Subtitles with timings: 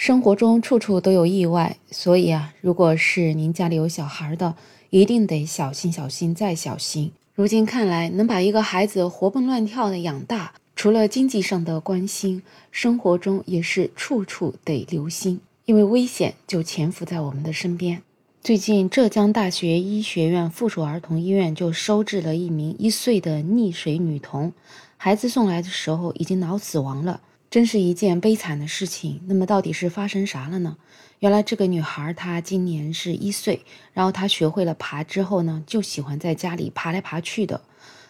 [0.00, 4.54] 生活中处处都有意外，所以啊，如果是您家里有小孩的，
[4.88, 7.12] 一定得小心、小心再小心。
[7.34, 18.00] 如今看来，能把一个孩子活蹦乱跳的养大，除了经济上的关心，生活中也是处处得留心，因为危险就潜伏在我们的身边。
[18.40, 24.54] 最近，浙江大学医学院附属儿童医院就收治了一名一岁的溺水女童，
[24.96, 27.20] 孩子送来的时候已经脑死亡了。
[27.50, 29.20] 真是一件悲惨的事情。
[29.26, 30.76] 那么到底是发生啥了呢？
[31.18, 37.60] 原来这个女孩她今年是一岁，然后她学会了爬之后呢，就喜欢在家里爬来爬去的。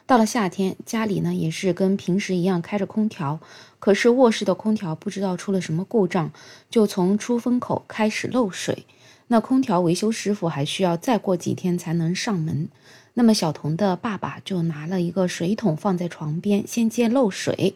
[0.06, 3.40] 到了夏天，家里呢也是跟平时一样开着空调，
[3.78, 6.30] 可是卧室的空调不知道出了什么故障，
[6.68, 8.84] 就从出风口开始漏水。
[9.28, 12.68] 那空调维修师傅还需要再过几天才能上门。
[13.20, 17.74] 那么小童的爸爸就拿了一个水桶放在床边，先接漏水。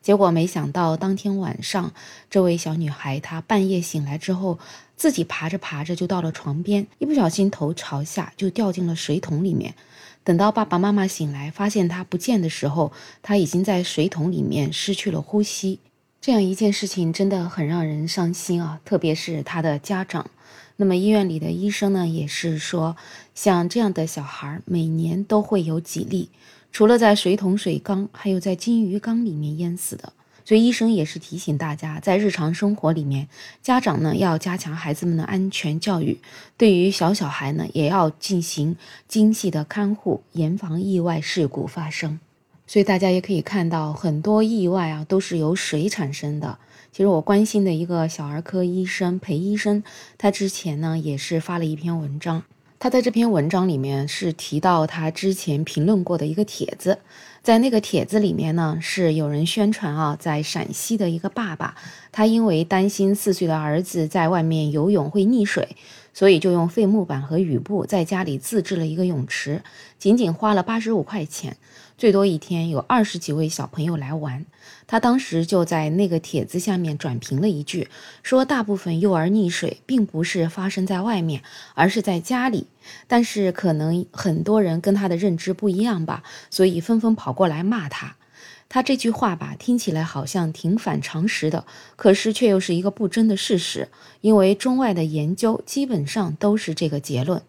[0.00, 1.92] 结果没想到，当天晚上，
[2.30, 4.60] 这位小女孩她半夜醒来之后，
[4.94, 9.74] 自己爬着爬着就到了床边，一不小心头朝下就掉进了水桶里面。
[10.22, 15.80] 等到爸爸妈妈醒来发现她不见的时候，她已经在水桶里面失去了呼吸。
[16.20, 20.30] 这样一件事情真的很让人伤心啊，特别是她的家长。
[20.76, 22.96] 那么医院里的医生呢，也是说，
[23.34, 26.30] 像这样的小孩每年都会有几例。
[26.72, 30.12] 除了在水桶、水缸，还有在金鱼缸里面淹死的，
[30.44, 33.28] 所以医生也是提醒大家，在日常生活里面，
[33.62, 36.18] 家长呢要加强孩子们的安全教育，
[36.56, 42.18] 对于小小孩呢也要进行精细的看护，严防意外事故发生。
[42.66, 46.58] 所以大家也可以看到，很多意外啊都是由水产生的。
[46.90, 49.82] 其实我关心的一个小儿科医生裴医生，
[50.16, 52.42] 他之前呢也是发了一篇文章。
[52.78, 56.98] 他在这篇文章里面是提到他之前评论过的一个帖子，
[57.42, 61.74] 在那个帖子里面呢，是有人宣传啊，在陕西的一个爸爸，
[62.12, 65.76] 他因为担心四岁的儿子在外面游泳会溺水，
[66.14, 69.62] 所以就用废木板和雨布在家里自制了一个泳池，
[69.98, 71.58] 仅仅花了八十五块钱。
[71.96, 74.44] 最多一天有二十几位小朋友来玩，
[74.86, 77.88] 他当时就在那个帖子下面转评了一句，
[78.22, 81.42] 说大部分幼儿溺水并不是发生在外面，
[81.74, 82.66] 而是在家里。
[83.06, 88.16] 但是可能很多人跟他的认知不一样吧，所以纷纷跑过来骂他。
[88.68, 91.64] 他这句话吧，听起来好像挺反常识的，
[91.96, 93.88] 可是却又是一个不争的事实，
[94.20, 97.42] 因为中外的研究基本上都是这个结论。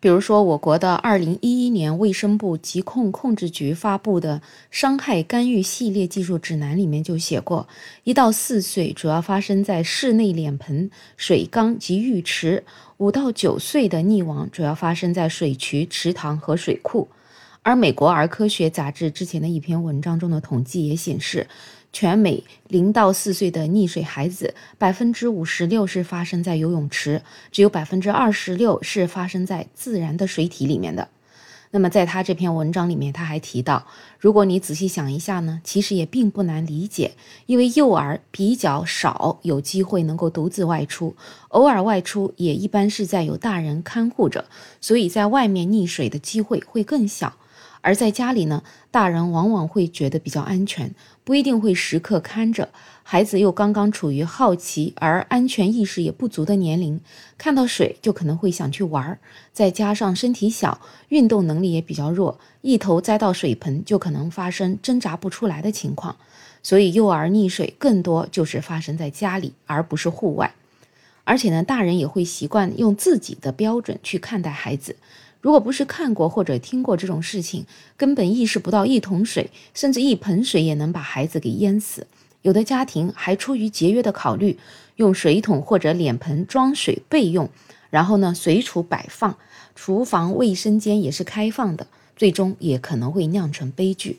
[0.00, 4.38] 比如说，我国的二零一一年卫生部疾控控制局发布的
[4.70, 7.66] 《伤害干预系列技术指南》里面就写过，
[8.04, 12.62] 一到四岁主要发生在室内脸盆、水缸及浴池；
[12.98, 17.08] 五到九岁的溺亡主要发生在水渠、池塘和水库。
[17.68, 21.46] 而美国儿科学杂志之前的一篇文章中的统计也显示。
[21.92, 27.20] 全美零到四岁的溺水孩子，百分之五十六是发生在游泳池，
[27.52, 31.08] 只有百分之二十六是发生在自然的水体里面的。
[31.70, 33.86] 那么，在他这篇文章里面，他还提到，
[34.18, 37.12] 如果你仔细想一下呢，其实也并不难理解，
[37.44, 41.14] 因为幼儿比较少有机会能够独自外出，
[41.48, 44.46] 偶尔外出也一般是在有大人看护着，
[44.80, 47.34] 所以在外面溺水的机会会更小。
[47.80, 50.94] 而在家里呢，大人往往会觉得比较安全，
[51.24, 52.68] 不一定会时刻看着
[53.02, 57.00] 孩子，又刚刚处于好奇而安全意识也不足的年龄，
[57.36, 59.18] 看到水就可能会想去玩儿。
[59.52, 66.16] 再加上身体小，运动能力也比较弱，一头栽到水盆就可能发生挣扎不出来的情况。
[66.62, 70.52] 所以幼儿溺水更多就是发生在家里，而不是户外。
[71.24, 74.96] 而且呢，大人也会习惯用自己的标准去看待孩子。
[75.40, 77.64] 如果不是看过或者听过这种事情，
[77.96, 82.06] 根本意识不到一桶水甚至一盆水也能把孩子给淹死。
[82.42, 84.58] 有的家庭还出于节约的考虑，
[84.96, 87.48] 用水桶或者脸盆装水备用，
[87.90, 89.36] 然后呢随处摆放，
[89.74, 94.18] 厨房、卫生间也是开放的，最终也可能会酿成悲剧。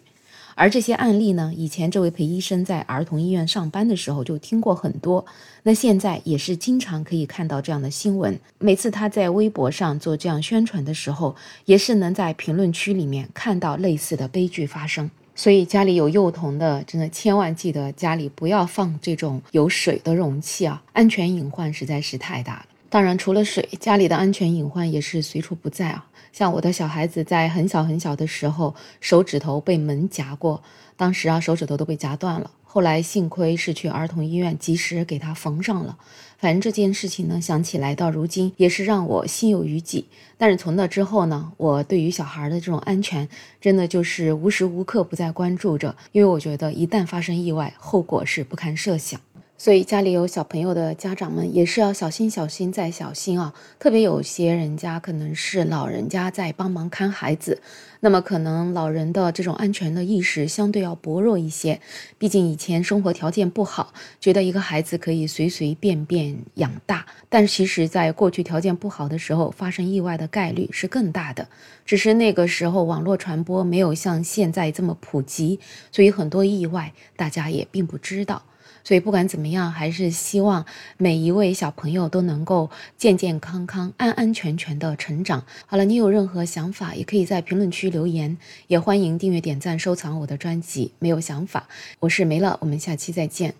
[0.60, 5.26] 而这些案例呢，以前这位裴医生在儿童医院上班的时候就听过很多，
[5.64, 8.38] 那现在也是经常可以看到这样的新闻。
[8.58, 11.34] 每次他在微博上做这样宣传的时候，
[11.64, 15.10] 也是能在评论区里面看到类似的悲剧发生。
[15.34, 22.66] 所以家里有幼童的，真的千万记得家里不要放这种有水的容器啊，安全隐患实在是太大了。
[22.90, 26.08] 当然，除了水，家里的安全隐患也是随处不在啊。
[26.34, 30.64] 像我的小孩子在很小很小的时候，手指头被门夹过，
[30.98, 32.50] 当时啊手指头都被夹断了。
[32.64, 35.98] 后来幸亏是去儿童医院及时给他缝上了。
[36.38, 40.06] 反正这件事情呢，想起来到如今也是让我心有余悸。
[40.38, 43.28] 但是从那之后呢，我对于小孩的这种安全，
[43.60, 49.20] 真的就是无时无刻不在关注着，因为我觉得一旦发生意外，后果是不堪设想。
[49.60, 53.54] 所以家里有小朋友的家长们也是要小心、小心再小心啊！
[53.78, 57.62] 特别有些人家可能是老人家在帮忙看孩子，
[58.00, 61.82] 那么可能老人的这种安全的意识相对要薄弱一些。
[62.18, 63.92] 毕竟以前生活条件不好，
[64.22, 71.46] 觉得一个孩子可以随随便便养大，但其实在过去条件不好的时候，发生意外的概率是更大的。
[71.86, 75.60] 只是那个时候网络传播没有像现在这么普及，
[75.92, 78.42] 所以很多意外大家也并不知道。
[78.84, 80.66] 所以不管怎么样，还是希望
[80.98, 85.46] 每一位小朋友都能够健健康康、安安全全的成长。
[85.66, 88.38] 好了，你有任何想法，也可以在评论区留言，
[88.68, 90.94] 也欢迎订阅、点赞、收藏我的专辑。
[91.00, 91.68] 没有想法，
[92.00, 93.60] 我是梅乐，我们下期再见。